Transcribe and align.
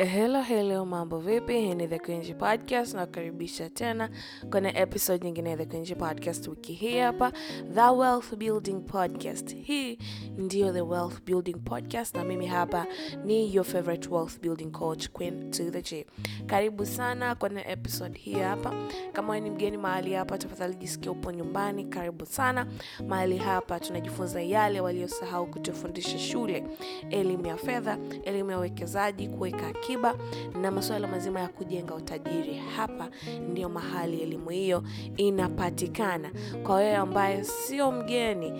Hello 0.00 0.42
hello, 0.42 0.84
mambo 0.86 1.18
vipi? 1.18 1.52
Hii 1.60 1.74
ni 1.74 1.88
The 1.88 1.98
Quinji 1.98 2.34
Podcast 2.34 2.94
nakukaribisha 2.94 3.70
tena 3.70 4.10
kwenye 4.50 4.68
episode 4.76 5.24
nyingine 5.26 5.50
ya 5.50 5.56
The 5.56 5.66
Quinji 5.66 5.94
Podcast. 5.94 6.48
Wiki 6.48 6.72
hii 6.72 6.98
hapa 6.98 7.32
The 7.74 7.80
Wealth 7.90 8.34
Building 8.36 8.80
Podcast. 8.80 9.56
Hii 9.56 9.98
ndio 10.36 10.72
The 10.72 10.80
Wealth 10.80 11.22
Building 11.24 11.54
Podcast 11.56 12.16
na 12.16 12.24
mimi 12.24 12.46
hapa 12.46 12.86
ni 13.24 13.54
your 13.54 13.66
favorite 13.66 14.08
wealth 14.08 14.40
building 14.40 14.70
coach 14.70 15.08
Queen 15.08 15.50
to 15.50 15.70
the 15.70 15.82
G. 15.82 16.06
Karibu 16.46 16.86
sana 16.86 17.34
kwenye 17.34 17.64
episode 17.68 18.18
hii 18.18 18.34
hapa. 18.34 18.74
Kama 19.12 19.40
ni 19.40 19.50
mgeni 19.50 19.76
mahali 19.76 20.12
hapa, 20.14 20.38
tafadhali 20.38 20.74
jisikia 20.74 21.10
upo 21.12 21.32
nyumbani. 21.32 21.84
Karibu 21.84 22.26
sana 22.26 22.66
mahali 23.08 23.38
hapa, 23.38 23.80
tunajifunza 23.80 24.42
yale 24.42 24.80
waliosahau 24.80 25.46
kutufundisha 25.46 26.18
shule: 26.18 26.64
elimu 27.10 27.46
ya 27.46 27.56
fedha, 27.56 27.98
elimu 28.24 28.50
ya 28.50 28.58
uwekezaji, 28.58 29.28
kuweka 29.28 29.72
akiba 29.88 30.14
na 30.62 30.70
masuala 30.70 31.08
mazima 31.08 31.40
ya 31.40 31.48
kujenga 31.48 31.94
utajiri. 31.94 32.54
Hapa 32.76 33.08
ndio 33.50 33.68
mahali 33.68 34.20
elimu 34.20 34.50
hiyo 34.50 34.82
inapatikana. 35.16 36.30
Kwa 36.62 36.76
wewe 36.76 36.96
ambaye 36.96 37.44
sio 37.44 37.92
mgeni, 37.92 38.52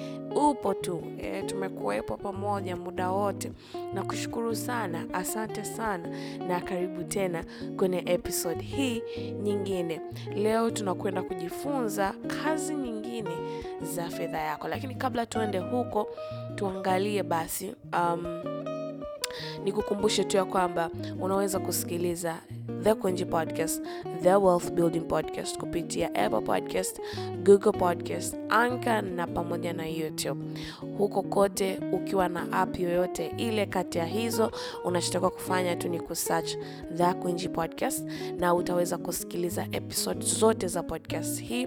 upo 0.50 0.74
tu 0.74 1.02
e, 1.18 1.42
tumekuwepo 1.42 2.16
pamoja 2.16 2.76
muda 2.76 3.10
wote 3.10 3.52
na 3.94 4.02
kushukuru 4.02 4.56
sana, 4.56 5.04
asante 5.12 5.64
sana 5.64 6.08
na 6.48 6.60
karibu 6.60 7.04
tena 7.04 7.44
kwenye 7.76 8.02
episode 8.06 8.60
hii 8.64 9.02
nyingine. 9.42 10.00
Leo 10.36 10.70
tunakwenda 10.70 11.22
kujifunza 11.22 12.14
kazi 12.44 12.74
nyingine 12.74 13.30
za 13.82 14.08
fedha 14.08 14.38
yako, 14.38 14.68
lakini 14.68 14.94
kabla 14.94 15.26
tuende 15.26 15.58
huko, 15.58 16.08
tuangalie 16.54 17.22
basi 17.22 17.74
um, 17.92 18.24
nikukumbushe 19.68 20.24
tu 20.24 20.36
ya 20.36 20.44
kwamba 20.44 20.90
unaweza 21.20 21.58
kusikiliza 21.58 22.36
The 22.68 22.94
Kwenji 22.94 23.24
Podcast, 23.24 23.82
The 24.22 24.36
Wealth 24.36 24.70
Building 24.74 25.00
Podcast 25.08 25.58
kupitia 25.58 26.14
Apple 26.14 26.40
Podcast, 26.40 27.00
Google 27.44 27.72
Podcast, 27.72 28.36
Anchor 28.50 29.02
na 29.02 29.26
pamoja 29.26 29.72
na 29.72 29.86
YouTube. 29.86 30.44
Huko 30.98 31.22
kote 31.22 31.80
ukiwa 31.92 32.28
na 32.28 32.52
app 32.52 32.80
yoyote 32.80 33.32
ile 33.36 33.66
kati 33.66 33.98
ya 33.98 34.04
hizo, 34.04 34.50
unachotakiwa 34.84 35.30
kufanya 35.30 35.76
tu 35.76 35.88
ni 35.88 36.00
kusearch 36.00 36.56
The 36.96 37.14
Kwenji 37.14 37.48
Podcast 37.48 38.04
na 38.38 38.54
utaweza 38.54 38.98
kusikiliza 38.98 39.66
episode 39.72 40.24
zote 40.26 40.66
za 40.66 40.82
podcast 40.82 41.42
hii 41.42 41.66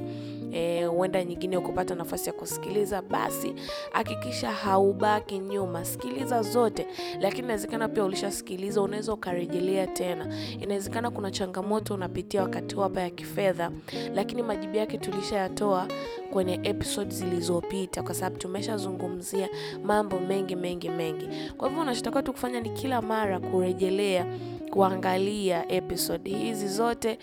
huenda 0.89 1.19
e, 1.19 1.25
nyingine 1.25 1.57
ukupata 1.57 1.95
nafasi 1.95 2.27
ya 2.29 2.33
kusikiliza, 2.33 3.01
basi 3.01 3.53
hakikisha 3.91 4.51
haubaki 4.51 5.39
nyuma, 5.39 5.85
sikiliza 5.85 6.41
zote. 6.41 6.87
Lakini 7.19 7.43
inawezekana 7.43 7.89
pia 7.89 8.03
ulishasikiliza, 8.03 8.81
unaweza 8.81 9.13
ukarejelea 9.13 9.87
tena. 9.87 10.35
Inawezekana 10.61 10.90
kuna 11.11 11.31
changamoto 11.31 11.93
unapitia 11.93 12.41
wakati 12.41 12.75
hapa 12.75 13.01
ya 13.01 13.09
kifedha, 13.09 13.71
lakini 14.15 14.43
majibu 14.43 14.77
yake 14.77 14.97
tulishayatoa 14.97 15.87
kwenye 16.33 16.59
episode 16.63 17.15
zilizopita, 17.15 18.03
kwa 18.03 18.13
sababu 18.13 18.37
tumeshazungumzia 18.37 19.49
mambo 19.83 20.19
mengi 20.19 20.55
mengi 20.55 20.89
mengi. 20.89 21.27
Kwa 21.57 21.67
hivyo 21.67 21.83
unachotakiwa 21.83 22.23
tu 22.23 22.31
kufanya 22.33 22.59
ni 22.61 22.69
kila 22.69 23.01
mara 23.01 23.39
kurejelea 23.39 24.25
kuangalia 24.71 25.71
episode 25.71 26.29
hizi 26.29 26.67
zote. 26.67 27.19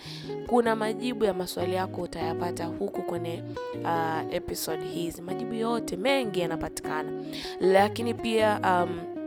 Kuna 0.47 0.75
majibu 0.75 1.25
ya 1.25 1.33
maswali 1.33 1.73
yako 1.73 2.01
utayapata 2.01 2.65
huku 2.65 3.01
kwenye 3.01 3.43
uh, 3.83 4.33
episode 4.35 4.85
hizi. 4.85 5.21
Majibu 5.21 5.53
yote 5.53 5.97
mengi 5.97 6.39
yanapatikana, 6.39 7.11
lakini 7.59 8.13
pia 8.13 8.59
um, 8.63 9.18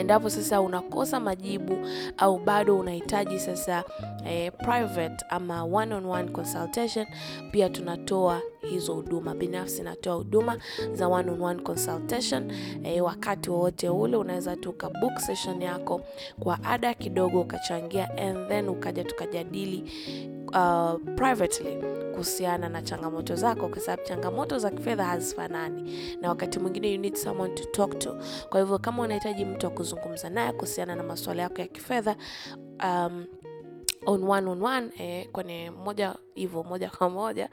endapo 0.00 0.30
sasa 0.30 0.60
unakosa 0.60 1.20
majibu 1.20 1.78
au 2.18 2.38
bado 2.38 2.78
unahitaji 2.78 3.38
sasa 3.38 3.84
eh, 4.26 4.52
private 4.58 5.24
ama 5.28 5.64
one 5.64 5.94
on 5.94 6.04
one 6.06 6.28
consultation, 6.30 7.06
pia 7.50 7.68
tunatoa 7.68 8.40
hizo 8.70 8.94
huduma. 8.94 9.34
Binafsi 9.34 9.82
natoa 9.82 10.14
huduma 10.14 10.58
za 10.92 11.08
one 11.08 11.30
on 11.30 11.42
one 11.42 11.62
consultation 11.62 12.52
eh, 12.84 13.04
wakati 13.04 13.50
wowote 13.50 13.88
ule 13.88 14.16
unaweza 14.16 14.56
tu 14.56 14.70
ukabook 14.70 15.18
session 15.18 15.62
yako 15.62 16.00
kwa 16.40 16.64
ada 16.64 16.94
kidogo, 16.94 17.40
ukachangia 17.40 18.10
and 18.18 18.48
then 18.48 18.68
ukaja 18.68 19.04
tukajadili 19.04 19.84
uh, 20.54 20.94
privately 21.16 21.76
kuhusiana 22.12 22.68
na 22.68 22.82
changamoto 22.82 23.34
zako, 23.36 23.68
kwa 23.68 23.80
sababu 23.80 24.02
changamoto 24.08 24.58
za 24.58 24.70
kifedha 24.70 25.04
hazifanani, 25.04 25.92
na 26.20 26.28
wakati 26.28 26.58
mwingine 26.58 26.92
you 26.92 27.00
need 27.00 27.14
someone 27.14 27.54
to 27.54 27.64
talk 27.64 27.98
to. 27.98 28.16
Kwa 28.50 28.60
hivyo 28.60 28.78
kama 28.78 29.02
unahitaji 29.02 29.44
mtu 29.44 29.66
wa 29.66 29.72
kuzungumza 29.72 30.30
naye 30.30 30.52
kuhusiana 30.52 30.96
na 30.96 31.02
masuala 31.02 31.42
yako 31.42 31.60
ya 31.60 31.66
kifedha 31.66 32.16
um, 32.84 33.24
on 34.06 34.24
one 34.24 34.50
on 34.50 34.62
one 34.62 34.90
eh, 34.98 35.28
kwenye 35.32 35.70
moja 35.70 36.14
hivyo 36.34 36.62
moja 36.64 36.90
kwa 36.90 37.10
moja 37.10 37.48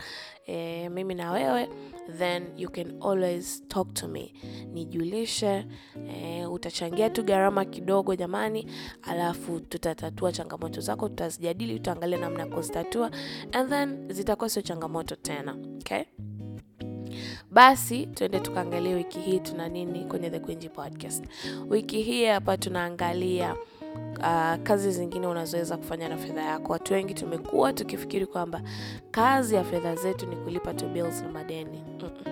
eh, 0.46 0.92
mimi 0.92 1.14
na 1.16 1.32
wewe, 1.32 1.70
then 2.18 2.44
you 2.58 2.70
can 2.72 3.02
always 3.02 3.68
talk 3.68 3.94
to 3.94 4.08
me, 4.08 4.34
nijulishe. 4.74 5.66
Eh, 6.10 6.52
utachangia 6.52 7.10
tu 7.10 7.24
gharama 7.24 7.66
kidogo 7.66 8.16
jamani, 8.16 8.72
alafu 9.02 9.60
tutatatua 9.60 10.32
changamoto 10.32 10.82
zako, 10.82 11.10
tutazijadili, 11.10 11.74
tutaangalia 11.74 12.18
namna 12.18 12.40
ya 12.40 12.46
kuzitatua 12.48 13.12
and 13.52 13.70
then 13.70 14.14
zitakuwa 14.14 14.50
sio 14.50 14.62
changamoto 14.62 15.16
tena. 15.16 15.58
Okay, 15.82 16.04
basi 17.52 18.06
tuende 18.06 18.40
tukaangalia 18.40 18.96
wiki 18.96 19.20
hii 19.20 19.40
tuna 19.40 19.70
nini 19.70 20.06
kwenye 20.06 20.30
The 20.30 20.40
Queenji 20.40 20.70
Podcast. 20.70 21.26
Wiki 21.70 22.02
hii 22.02 22.26
hapa 22.26 22.58
tunaangalia 22.58 23.56
Uh, 24.20 24.56
kazi 24.64 24.92
zingine 24.92 25.28
unazoweza 25.28 25.78
kufanya 25.78 26.10
na 26.10 26.18
fedha 26.18 26.42
yako. 26.42 26.74
Watu 26.74 26.94
wengi 26.94 27.14
tumekuwa 27.14 27.74
tukifikiri 27.74 28.26
kwamba 28.26 28.62
kazi 29.12 29.56
ya 29.56 29.64
fedha 29.64 29.96
zetu 29.96 30.26
ni 30.28 30.36
kulipa 30.36 30.74
tu 30.74 30.86
bills 30.88 31.22
na 31.22 31.30
madeni. 31.30 31.84
mm 31.88 32.00
-mm. 32.00 32.27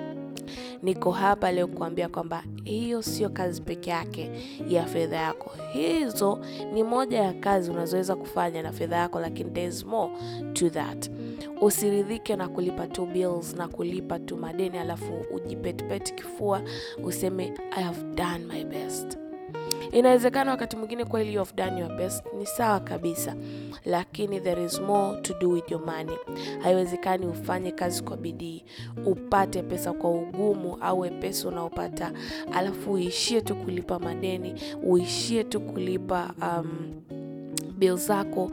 Niko 0.83 1.11
hapa 1.11 1.51
leo 1.51 1.67
kuambia 1.67 2.09
kwamba 2.09 2.43
hiyo 2.63 3.01
sio 3.01 3.29
kazi 3.29 3.61
peke 3.61 3.89
yake 3.89 4.31
ya 4.69 4.85
fedha 4.85 5.17
yako. 5.17 5.51
Hizo 5.73 6.39
ni 6.73 6.83
moja 6.83 7.19
ya 7.23 7.33
kazi 7.33 7.71
unazoweza 7.71 8.15
kufanya 8.15 8.61
na 8.63 8.71
fedha 8.71 8.95
yako, 8.97 9.19
lakini 9.19 9.51
there's 9.51 9.85
more 9.85 10.13
to 10.53 10.69
that. 10.69 11.09
Usiridhike 11.61 12.35
na 12.35 12.47
kulipa 12.47 12.87
tu 12.87 13.05
bills 13.05 13.55
na 13.55 13.67
kulipa 13.67 14.19
tu 14.19 14.37
madeni 14.37 14.77
alafu 14.77 15.13
ujipetipeti 15.35 16.13
kifua 16.13 16.61
useme 17.03 17.53
I 17.71 17.83
have 17.83 18.03
done 18.15 18.45
my 18.53 18.63
best. 18.63 19.17
Inawezekana 19.91 20.51
wakati 20.51 20.75
mwingine 20.77 21.05
kweli 21.05 21.33
you 21.33 21.39
have 21.39 21.53
done 21.55 21.79
your 21.81 21.97
best, 21.97 22.23
ni 22.39 22.45
sawa 22.45 22.79
kabisa, 22.79 23.35
lakini 23.85 24.39
there 24.41 24.65
is 24.65 24.79
more 24.81 25.21
to 25.21 25.33
do 25.39 25.49
with 25.49 25.71
your 25.71 25.85
money. 25.85 26.17
Haiwezekani 26.63 27.25
ufanye 27.25 27.71
kazi 27.71 28.03
kwa 28.03 28.17
bidii 28.17 28.65
upate 29.05 29.61
pesa 29.63 29.93
kwa 29.93 30.11
ugumu 30.11 30.77
au 30.81 30.99
wepesi 30.99 31.47
unaopata, 31.47 32.11
alafu 32.53 32.91
uishie 32.91 33.41
tu 33.41 33.55
kulipa 33.55 33.99
madeni, 33.99 34.53
uishie 34.83 35.43
tu 35.43 35.61
kulipa 35.61 36.33
um, 36.41 37.01
bill 37.77 37.97
zako 37.97 38.51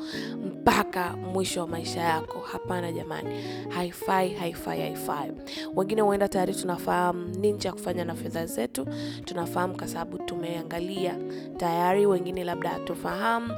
mpaka 0.63 1.17
mwisho 1.17 1.61
wa 1.61 1.67
maisha 1.67 2.01
yako. 2.01 2.39
Hapana 2.41 2.93
jamani, 2.93 3.31
haifai, 3.69 4.35
haifai, 4.35 4.81
haifai. 4.81 5.33
Wengine 5.77 6.03
huenda 6.03 6.29
tayari 6.29 6.55
tunafahamu 6.55 7.29
nini 7.29 7.59
cha 7.59 7.73
kufanya 7.73 8.05
na 8.05 8.15
fedha 8.15 8.47
zetu, 8.47 8.87
tunafahamu 9.25 9.77
kwa 9.77 9.89
sababu 9.89 10.19
tumeangalia 10.19 11.17
tayari. 11.57 12.07
Wengine 12.07 12.45
labda 12.45 12.71
hatufahamu 12.71 13.53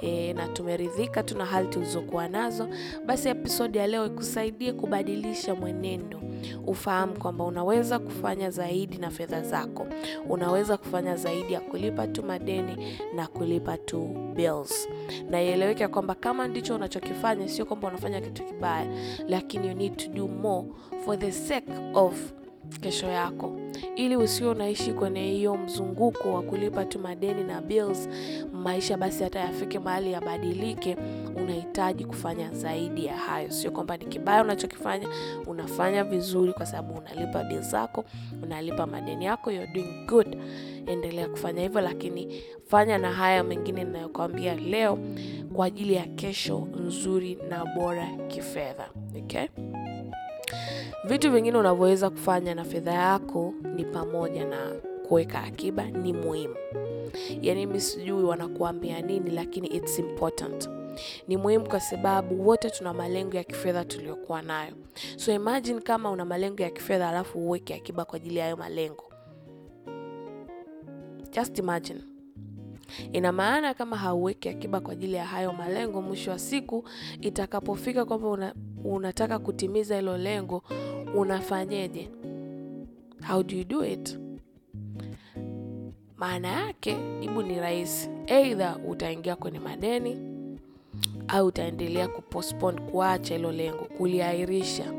e, 0.00 0.32
na 0.32 0.48
tumeridhika 0.48 1.22
tuna 1.22 1.44
hali 1.44 1.68
tulizokuwa 1.68 2.28
nazo. 2.28 2.68
Basi 3.06 3.28
episodi 3.28 3.78
ya 3.78 3.86
leo 3.86 4.06
ikusaidie 4.06 4.72
kubadilisha 4.72 5.54
mwenendo, 5.54 6.20
ufahamu 6.66 7.12
kwamba 7.18 7.44
unaweza 7.44 7.98
kufanya 7.98 8.50
zaidi 8.50 8.98
na 8.98 9.10
fedha 9.10 9.42
zako, 9.42 9.86
unaweza 10.28 10.76
kufanya 10.76 11.16
zaidi 11.16 11.52
ya 11.52 11.60
kulipa 11.60 12.06
tu 12.06 12.22
madeni 12.22 12.98
na 13.14 13.26
kulipa 13.26 13.78
tu 13.78 14.08
bills. 14.34 14.88
Na 15.30 15.42
ieleweke 15.42 15.88
kwamba 15.88 16.14
kama 16.14 16.48
ndicho 16.48 16.74
unachokifanya, 16.74 17.48
sio 17.48 17.64
kwamba 17.66 17.88
unafanya 17.88 18.20
kitu 18.20 18.44
kibaya, 18.44 18.86
lakini 19.28 19.68
you 19.68 19.74
need 19.74 19.96
to 19.96 20.08
do 20.08 20.28
more 20.28 20.68
for 21.04 21.18
the 21.18 21.32
sake 21.32 21.72
of 21.94 22.32
kesho 22.80 23.06
yako, 23.06 23.56
ili 23.96 24.16
usio 24.16 24.50
unaishi 24.50 24.92
kwenye 24.92 25.22
hiyo 25.22 25.56
mzunguko 25.56 26.32
wa 26.32 26.42
kulipa 26.42 26.84
tu 26.84 26.98
madeni 26.98 27.44
na 27.44 27.60
bills. 27.60 28.08
Maisha 28.52 28.96
basi 28.96 29.24
hata 29.24 29.40
yafike 29.40 29.78
mahali 29.78 30.12
yabadilike, 30.12 30.96
unahitaji 31.36 32.04
kufanya 32.04 32.50
zaidi 32.50 33.04
ya 33.06 33.16
hayo. 33.16 33.50
Sio 33.50 33.70
kwamba 33.70 33.96
ni 33.96 34.04
kibaya 34.04 34.42
unachokifanya, 34.42 35.08
unafanya 35.46 36.04
vizuri 36.04 36.52
kwa 36.52 36.66
sababu 36.66 36.94
unalipa 36.94 37.44
bills 37.44 37.70
zako, 37.70 38.04
unalipa 38.42 38.86
madeni 38.86 39.24
yako, 39.24 39.50
you're 39.52 39.72
doing 39.72 40.06
good. 40.06 40.36
Endelea 40.86 41.28
kufanya 41.28 41.62
hivyo, 41.62 41.80
lakini 41.80 42.42
fanya 42.66 42.98
na 42.98 43.12
haya 43.12 43.44
mengine 43.44 43.84
ninayokuambia 43.84 44.54
leo 44.54 44.98
kwa 45.54 45.66
ajili 45.66 45.94
ya 45.94 46.06
kesho 46.06 46.68
nzuri 46.86 47.38
na 47.48 47.64
bora 47.64 48.06
kifedha. 48.28 48.88
Okay? 49.18 49.46
Vitu 51.06 51.32
vingine 51.32 51.58
unavyoweza 51.58 52.10
kufanya 52.10 52.54
na 52.54 52.64
fedha 52.64 52.92
yako 52.92 53.54
ni 53.74 53.84
pamoja 53.84 54.44
na 54.44 54.70
kuweka 55.08 55.42
akiba 55.42 55.84
ni 55.84 56.12
muhimu. 56.12 56.54
Yaani 57.42 57.66
mi 57.66 57.80
sijui 57.80 58.22
wanakuambia 58.24 59.00
nini, 59.02 59.30
lakini 59.30 59.68
it's 59.68 59.98
important. 59.98 60.70
Ni 61.28 61.36
muhimu 61.36 61.68
kwa 61.68 61.80
sababu 61.80 62.48
wote 62.48 62.70
tuna 62.70 62.94
malengo 62.94 63.36
ya 63.36 63.44
kifedha 63.44 63.84
tuliokuwa 63.84 64.42
nayo. 64.42 64.72
So 65.16 65.32
imagine 65.32 65.80
kama 65.80 66.10
una 66.10 66.24
malengo 66.24 66.62
ya 66.62 66.70
kifedha 66.70 67.08
alafu 67.08 67.38
uweke 67.38 67.74
akiba 67.74 68.04
kwa 68.04 68.16
ajili 68.16 68.36
ya 68.36 68.44
hayo 68.44 68.56
malengo. 68.56 69.04
Just 71.32 71.58
imagine. 71.58 72.00
Ina 73.12 73.32
maana 73.32 73.74
kama 73.74 73.96
hauweki 73.96 74.48
akiba 74.48 74.80
kwa 74.80 74.92
ajili 74.92 75.14
ya 75.14 75.24
hayo 75.24 75.52
malengo, 75.52 76.02
mwisho 76.02 76.30
wa 76.30 76.38
siku 76.38 76.84
itakapofika 77.20 78.04
kwamba 78.04 78.28
una, 78.28 78.54
unataka 78.84 79.38
kutimiza 79.38 79.96
hilo 79.96 80.18
lengo, 80.18 80.62
unafanyeje? 81.14 82.08
How 83.28 83.42
do 83.42 83.56
you 83.56 83.64
do 83.64 83.84
it? 83.84 84.18
Maana 86.16 86.48
yake 86.48 86.96
jibu 87.20 87.42
ni 87.42 87.60
rahisi, 87.60 88.08
either 88.26 88.76
utaingia 88.88 89.36
kwenye 89.36 89.58
madeni 89.58 90.16
au 91.28 91.46
utaendelea 91.46 92.08
kupostpone, 92.08 92.80
kuacha 92.80 93.34
hilo 93.36 93.52
lengo, 93.52 93.84
kuliahirisha. 93.98 94.92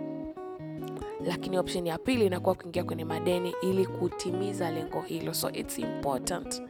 Lakini 1.26 1.58
option 1.58 1.88
ya 1.88 1.98
pili 1.98 2.26
inakuwa 2.26 2.56
kuingia 2.56 2.84
kwenye 2.84 3.06
madeni 3.06 3.54
ili 3.62 3.86
kutimiza 3.86 4.72
lengo 4.72 5.02
hilo. 5.02 5.34
So 5.34 5.50
it's 5.52 5.80
important 5.80 6.62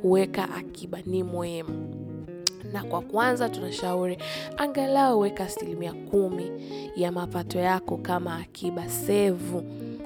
kuweka 0.00 0.54
akiba, 0.54 0.98
ni 1.06 1.22
muhimu. 1.22 1.99
Na 2.72 2.82
kwa 2.84 3.00
kwanza 3.00 3.48
tunashauri 3.48 4.18
angalau 4.56 5.20
weka 5.20 5.44
asilimia 5.44 5.92
kumi 5.92 6.50
ya 6.96 7.12
mapato 7.12 7.58
yako 7.58 7.96
kama 7.96 8.36
akiba, 8.36 8.88
save 8.88 9.62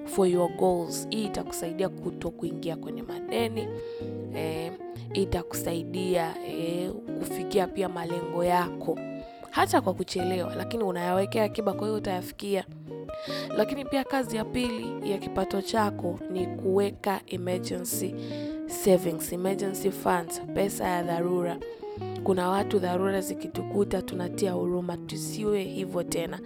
for 0.06 0.28
your 0.28 0.48
goals. 0.56 1.06
Hii 1.10 1.24
itakusaidia 1.24 1.88
kuto 1.88 2.30
kuingia 2.30 2.76
kwenye 2.76 3.02
madeni 3.02 3.68
eh, 4.36 4.72
itakusaidia 5.14 6.34
eh, 6.48 6.90
kufikia 7.18 7.66
pia 7.66 7.88
malengo 7.88 8.44
yako 8.44 8.98
hata 9.50 9.80
kwa 9.80 9.94
kuchelewa, 9.94 10.54
lakini 10.54 10.84
unayawekea 10.84 11.44
akiba, 11.44 11.72
kwa 11.72 11.86
hiyo 11.86 11.98
utayafikia. 11.98 12.64
Lakini 13.56 13.84
pia 13.84 14.04
kazi 14.04 14.36
ya 14.36 14.44
pili 14.44 15.10
ya 15.10 15.18
kipato 15.18 15.62
chako 15.62 16.18
ni 16.32 16.46
kuweka 16.46 17.20
emergency 17.26 18.14
savings, 18.66 19.32
emergency 19.32 19.90
funds, 19.90 20.40
pesa 20.54 20.88
ya 20.88 21.02
dharura. 21.02 21.56
Kuna 22.24 22.48
watu 22.48 22.78
dharura 22.78 23.20
zikitukuta 23.20 24.02
tunatia 24.02 24.52
huruma, 24.52 24.96
tusiwe 24.96 25.62
hivyo 25.62 26.02
tena, 26.02 26.40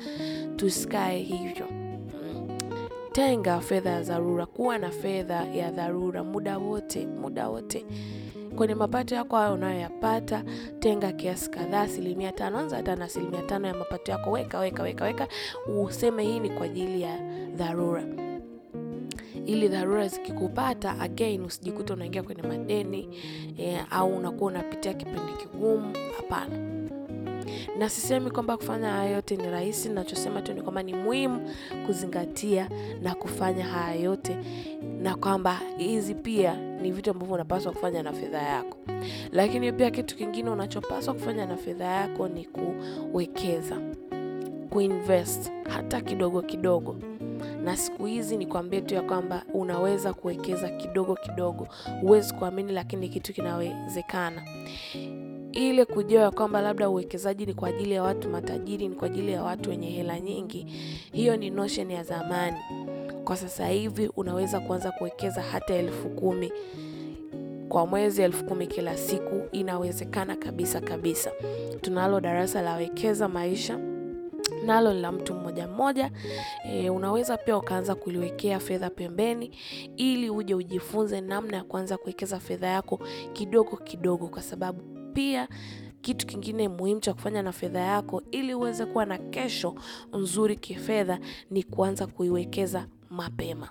tusikae 0.57 1.19
hivyo. 1.19 1.67
Tenga 3.13 3.61
fedha 3.61 3.91
ya 3.91 4.03
dharura, 4.03 4.47
kuwa 4.47 4.79
na 4.79 4.91
fedha 4.91 5.45
ya 5.45 5.71
dharura 5.71 6.25
muda 6.25 6.59
wote, 6.59 7.07
muda 7.07 7.49
wote 7.49 7.85
kwenye 8.57 8.75
mapato 8.75 9.15
yako 9.15 9.37
hayo 9.37 9.55
unayoyapata, 9.55 10.45
tenga 10.79 11.13
kiasi 11.13 11.51
kadhaa, 11.51 11.81
asilimia 11.81 12.33
tano. 12.33 12.59
Anza 12.59 12.77
hata 12.77 12.97
na 12.97 13.05
asilimia 13.05 13.43
tano 13.43 13.67
ya 13.69 13.75
mapato 13.75 14.13
yako, 14.13 14.31
weka 14.31 14.59
weka 14.59 14.83
weka 14.83 15.05
weka, 15.05 15.29
useme 15.85 16.23
hii 16.25 16.41
ni 16.41 16.51
kwa 16.51 16.67
ajili 16.67 17.03
ya 17.03 17.19
dharura, 17.57 18.05
ili 19.49 19.69
dharura 19.69 20.09
zikikupata, 20.09 21.01
again 21.01 21.45
usijikuta 21.45 21.95
unaingia 21.95 22.23
kwenye 22.23 22.43
madeni 22.43 23.09
eh, 23.59 23.85
au 23.91 24.17
unakuwa 24.17 24.51
unapitia 24.51 24.95
kipindi 24.95 25.33
kigumu. 25.33 25.93
Hapana. 26.17 26.59
Na 27.79 27.89
sisemi 27.89 28.31
kwamba 28.31 28.57
kufanya 28.57 28.91
haya 28.91 29.11
yote 29.11 29.37
ni 29.37 29.51
rahisi. 29.51 29.89
Nachosema 29.89 30.43
tu 30.43 30.53
ni 30.55 30.63
kwamba 30.63 30.83
ni 30.83 30.95
muhimu 30.95 31.51
kuzingatia 31.87 32.69
na 33.03 33.15
kufanya 33.15 33.65
haya 33.65 33.95
yote, 34.01 34.37
na 35.03 35.17
kwamba 35.17 35.61
hizi 35.77 36.15
pia 36.15 36.57
ni 36.83 36.93
vitu 36.93 37.11
ambavyo 37.11 37.35
unapaswa 37.35 37.73
kufanya 37.73 38.03
na 38.03 38.13
fedha 38.13 38.43
yako. 38.43 38.79
Lakini 39.33 39.73
pia 39.73 39.91
kitu 39.91 40.17
kingine 40.17 40.51
unachopaswa 40.51 41.15
kufanya 41.15 41.47
na 41.47 41.57
fedha 41.57 41.85
yako 41.85 42.29
ni 42.29 42.45
kuwekeza, 42.45 43.77
kuinvest 44.71 45.53
hata 45.69 46.01
kidogo 46.01 46.43
kidogo. 46.43 46.97
Na 47.65 47.77
siku 47.77 48.07
hizi 48.07 48.37
nikwambie 48.37 48.81
tu 48.81 48.95
ya 48.95 49.03
kwamba 49.03 49.43
unaweza 49.55 50.13
kuwekeza 50.13 50.69
kidogo 50.69 51.15
kidogo. 51.15 51.69
Huwezi 52.01 52.35
kuamini, 52.35 52.73
lakini 52.73 53.09
kitu 53.09 53.33
kinawezekana 53.33 54.43
ile 55.53 55.85
kujua 55.85 56.23
ya 56.23 56.31
kwamba 56.31 56.61
labda 56.61 56.89
uwekezaji 56.89 57.47
ni 57.47 57.55
kwa 57.55 57.69
ajili 57.69 57.93
ya 57.93 58.03
watu 58.03 58.29
matajiri, 58.31 58.89
ni 58.89 58.95
kwa 58.95 59.07
ajili 59.07 59.33
ya 59.33 59.43
watu 59.43 59.71
wenye 59.71 59.91
hela 59.91 60.21
nyingi, 60.21 60.67
hiyo 61.13 61.37
ni 61.37 61.51
notion 61.51 61.91
ya 61.91 62.03
zamani. 62.05 62.57
Kwa 63.25 63.37
sasa 63.37 63.67
hivi 63.69 64.11
unaweza 64.17 64.61
kuanza 64.61 64.91
kuwekeza 64.93 65.43
hata 65.43 65.75
elfu 65.75 66.09
kumi 66.09 66.53
kwa 67.69 67.87
mwezi, 67.87 68.23
elfu 68.23 68.45
kumi 68.45 68.67
kila 68.67 68.97
siku, 68.97 69.43
inawezekana 69.53 70.37
kabisa 70.37 70.81
kabisa. 70.81 71.31
Tunalo 71.81 72.21
darasa 72.21 72.63
la 72.63 72.75
Wekeza 72.77 73.29
Maisha, 73.29 73.79
nalo 74.67 74.95
ni 74.95 75.01
la 75.01 75.13
mtu 75.13 75.35
mmoja 75.35 75.69
mmoja. 75.69 76.11
E, 76.65 76.91
unaweza 76.91 77.37
pia 77.37 77.57
ukaanza 77.57 77.95
kuliwekea 77.95 78.61
fedha 78.61 78.91
pembeni, 78.91 79.51
ili 79.97 80.31
uje 80.31 80.55
ujifunze 80.55 81.21
namna 81.21 81.57
ya 81.57 81.65
kuanza 81.65 81.97
kuwekeza 81.99 82.41
fedha 82.41 82.67
yako 82.67 83.01
kidogo 83.33 83.77
kidogo, 83.77 84.29
kwa 84.29 84.43
sababu 84.43 84.83
pia 85.13 85.49
kitu 86.01 86.27
kingine 86.27 86.69
muhimu 86.69 87.01
cha 87.01 87.15
kufanya 87.15 87.43
na 87.43 87.53
fedha 87.53 87.81
yako 87.81 88.23
ili 88.31 88.55
uweze 88.55 88.87
kuwa 88.87 89.05
na 89.07 89.19
kesho 89.19 89.75
nzuri 90.13 90.57
kifedha 90.57 91.19
ni 91.51 91.63
kuanza 91.63 92.07
kuiwekeza 92.07 92.87
mapema 93.11 93.69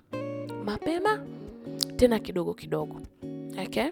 mapema, 0.65 1.25
tena 1.95 2.19
kidogo 2.19 2.53
kidogo, 2.53 3.01
okay? 3.65 3.89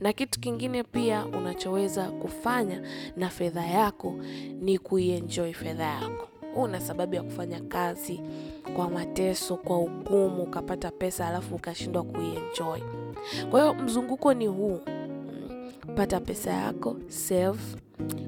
Na 0.00 0.12
kitu 0.12 0.40
kingine 0.40 0.82
pia 0.84 1.26
unachoweza 1.26 2.04
kufanya 2.10 2.82
na 3.16 3.28
fedha 3.28 3.66
yako 3.66 4.14
ni 4.60 4.78
kuienjoy 4.78 5.52
fedha 5.52 5.84
yako. 5.84 6.28
Una 6.56 6.80
sababu 6.80 7.14
ya 7.14 7.22
kufanya 7.22 7.60
kazi 7.60 8.20
kwa 8.76 8.90
mateso, 8.90 9.56
kwa 9.56 9.78
ugumu, 9.78 10.42
ukapata 10.42 10.90
pesa 10.90 11.28
alafu 11.28 11.54
ukashindwa 11.54 12.02
kuienjoy. 12.02 12.80
Kwa 13.50 13.60
hiyo 13.60 13.74
mzunguko 13.74 14.34
ni 14.34 14.46
huu 14.46 14.80
Pata 15.96 16.20
pesa 16.20 16.50
yako, 16.50 16.96
save 17.08 17.58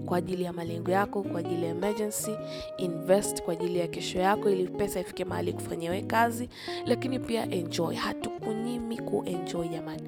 kwa 0.06 0.18
ajili 0.18 0.42
ya 0.44 0.52
malengo 0.52 0.90
yako, 0.90 1.22
kwa 1.22 1.40
ajili 1.40 1.62
ya 1.64 1.70
emergency, 1.70 2.30
invest 2.76 3.42
kwa 3.42 3.52
ajili 3.52 3.78
ya 3.78 3.88
kesho 3.88 4.18
yako, 4.18 4.50
ili 4.50 4.68
pesa 4.68 5.00
ifike 5.00 5.24
mahali 5.24 5.52
kufanyiwe 5.52 6.00
kazi, 6.02 6.48
lakini 6.86 7.18
pia 7.18 7.50
enjoy. 7.50 7.94
Hatukunyimi 7.96 8.98
kuenjoy 8.98 9.68
jamani. 9.68 10.02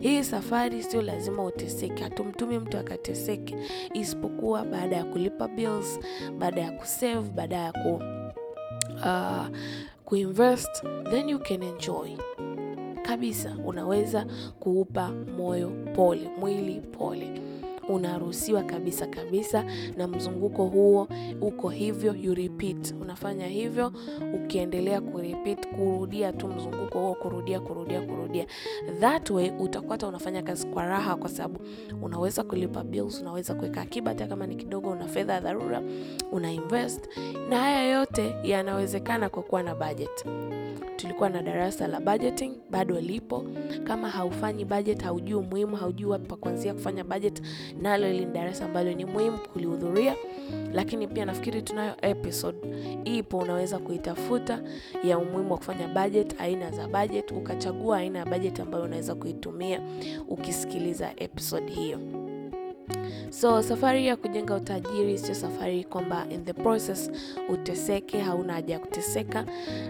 Hii 0.00 0.22
safari 0.24 0.82
sio 0.82 1.02
lazima 1.02 1.44
uteseke, 1.44 2.02
hatumtumi 2.02 2.58
mtu 2.58 2.78
akateseke, 2.78 3.56
isipokuwa 3.94 4.64
baada 4.64 4.96
ya 4.96 5.04
kulipa 5.04 5.48
bills, 5.48 6.00
baada 6.38 6.60
ya 6.60 6.72
kusave, 6.72 7.30
baada 7.34 7.56
ya 7.56 7.72
ku 7.72 8.02
uh, 8.94 9.46
kuinvest, 10.04 10.82
then 11.10 11.28
you 11.28 11.38
can 11.38 11.62
enjoy 11.62 12.10
kabisa. 13.02 13.56
Unaweza 13.64 14.26
kuupa 14.60 15.12
moyo 15.38 15.70
pole, 15.96 16.30
mwili 16.40 16.80
pole, 16.80 17.40
unaruhusiwa 17.88 18.62
kabisa 18.62 19.06
kabisa. 19.06 19.64
Na 19.96 20.08
mzunguko 20.08 20.64
huo 20.66 21.08
uko 21.40 21.68
hivyo, 21.68 22.14
you 22.14 22.34
repeat, 22.34 22.94
unafanya 23.00 23.46
hivyo 23.46 23.92
ukiendelea 24.34 25.00
kurepeat, 25.00 25.66
kurudia 25.68 26.32
tu 26.32 26.48
mzunguko 26.48 26.98
huo, 26.98 27.14
kurudia 27.14 27.60
kurudia 27.60 28.00
kurudia. 28.00 28.46
That 29.00 29.30
way 29.30 29.50
utakuwa 29.58 29.98
unafanya 30.08 30.42
kazi 30.42 30.66
kwa 30.66 30.84
raha, 30.86 31.16
kwa 31.16 31.28
sababu 31.28 31.60
unaweza 32.02 32.42
kulipa 32.44 32.84
bills, 32.84 33.20
unaweza 33.20 33.54
kuweka 33.54 33.80
akiba 33.80 34.10
hata 34.10 34.26
kama 34.26 34.46
ni 34.46 34.54
kidogo, 34.56 34.90
una 34.90 35.06
fedha 35.08 35.32
ya 35.34 35.40
dharura, 35.40 35.82
una 36.32 36.52
invest, 36.52 37.08
na 37.48 37.58
haya 37.60 37.82
yote 37.98 38.34
yanawezekana 38.42 39.28
kwa 39.28 39.42
kuwa 39.42 39.62
na 39.62 39.74
budget. 39.74 40.24
Tulikuwa 40.98 41.28
na 41.28 41.42
darasa 41.42 41.86
la 41.86 42.00
budgeting, 42.00 42.52
bado 42.70 43.00
lipo. 43.00 43.44
Kama 43.84 44.08
haufanyi 44.10 44.64
budget, 44.64 45.02
haujui 45.02 45.34
umuhimu, 45.34 45.76
haujui 45.76 46.10
wapi 46.10 46.26
pa 46.26 46.36
kuanzia 46.36 46.74
kufanya 46.74 47.04
budget, 47.04 47.42
nalo 47.82 48.10
ili 48.10 48.24
ni 48.24 48.32
darasa 48.32 48.64
ambalo 48.64 48.92
ni 48.92 49.04
muhimu 49.04 49.38
kulihudhuria. 49.52 50.14
Lakini 50.72 51.06
pia 51.08 51.24
nafikiri 51.24 51.62
tunayo 51.62 51.94
episode 52.02 52.58
ipo, 53.04 53.38
unaweza 53.38 53.78
kuitafuta 53.78 54.60
ya 55.04 55.18
umuhimu 55.18 55.50
wa 55.52 55.58
kufanya 55.58 55.88
budget, 55.88 56.40
aina 56.40 56.70
za 56.70 56.88
budget, 56.88 57.32
ukachagua 57.32 57.98
aina 57.98 58.18
ya 58.18 58.26
budget 58.26 58.60
ambayo 58.60 58.84
unaweza 58.84 59.14
kuitumia 59.14 59.80
ukisikiliza 60.28 61.12
episode 61.16 61.72
hiyo. 61.72 61.98
So 63.30 63.62
safari 63.62 64.06
ya 64.06 64.16
kujenga 64.16 64.54
utajiri 64.54 65.18
sio 65.18 65.34
safari 65.34 65.84
kwamba 65.84 66.26
in 66.30 66.44
the 66.44 66.52
process 66.52 67.10
uteseke. 67.48 68.18
Hauna 68.20 68.52
haja 68.52 68.74
ya 68.74 68.80
kuteseka, 68.80 69.44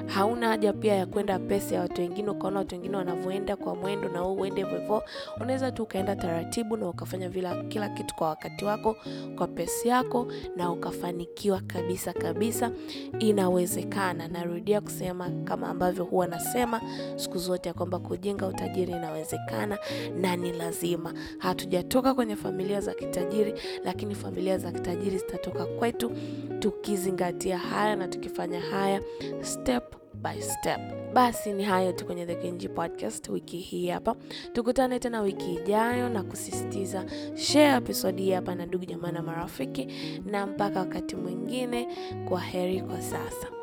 hauna 0.06 0.48
haja 0.48 0.72
pia 0.72 0.94
ya 0.94 1.06
kwenda 1.06 1.38
pesa 1.38 1.74
ya 1.74 1.80
watu 1.80 2.00
wengine, 2.00 2.30
ukaona 2.30 2.58
watu 2.58 2.74
wengine 2.74 2.96
wanavyoenda 2.96 3.56
kwa 3.56 3.74
mwendo 3.74 4.08
na 4.08 4.22
wewe 4.22 4.34
uende 4.40 4.62
hivyo 4.62 4.78
hivyo. 4.78 5.02
Unaweza 5.40 5.72
tu 5.72 5.82
ukaenda 5.82 6.16
taratibu 6.16 6.76
na 6.76 6.88
ukafanya 6.88 7.28
vila, 7.28 7.64
kila 7.64 7.88
kitu 7.88 8.14
kwa 8.14 8.28
wakati 8.28 8.64
wako, 8.64 8.96
kwa 9.36 9.46
pesa 9.46 9.88
yako 9.88 10.26
na 10.56 10.70
ukafanikiwa 10.72 11.60
kabisa 11.60 12.12
kabisa. 12.12 12.70
Inawezekana. 13.18 14.28
Narudia 14.28 14.80
kusema 14.80 15.30
kama 15.44 15.68
ambavyo 15.68 16.04
huwa 16.04 16.26
nasema 16.26 16.80
siku 17.16 17.38
zote 17.38 17.68
ya 17.68 17.74
kwamba 17.74 17.98
kujenga 17.98 18.46
utajiri 18.46 18.92
inawezekana 18.92 19.78
na 20.20 20.36
ni 20.36 20.52
lazima. 20.52 21.14
Hatujatoka 21.38 22.14
kwenye 22.14 22.36
familia 22.36 22.80
za 22.88 22.94
kitajiri, 22.94 23.54
lakini 23.84 24.14
familia 24.14 24.58
za 24.58 24.72
kitajiri 24.72 25.18
zitatoka 25.18 25.66
kwetu 25.66 26.12
tukizingatia 26.58 27.58
haya 27.58 27.96
na 27.96 28.08
tukifanya 28.08 28.60
haya 28.60 29.00
step 29.42 29.94
by 30.14 30.40
step. 30.40 30.80
Basi 31.12 31.52
ni 31.52 31.64
hayo 31.64 31.92
tu 31.92 32.06
kwenye 32.06 32.26
The 32.26 32.34
Kenji 32.34 32.68
Podcast 32.68 33.28
wiki 33.28 33.56
hii 33.56 33.88
hapa. 33.88 34.14
Tukutane 34.52 34.98
tena 34.98 35.20
wiki 35.20 35.54
ijayo, 35.54 36.08
na 36.08 36.22
kusisitiza 36.22 37.04
share 37.34 37.76
episode 37.76 38.22
hii 38.22 38.30
hapa 38.32 38.54
na 38.54 38.66
ndugu 38.66 38.84
jamaa 38.84 39.12
na 39.12 39.22
marafiki, 39.22 39.88
na 40.26 40.46
mpaka 40.46 40.78
wakati 40.80 41.16
mwingine, 41.16 41.88
kwa 42.28 42.40
heri 42.40 42.80
kwa 42.82 43.02
sasa. 43.02 43.57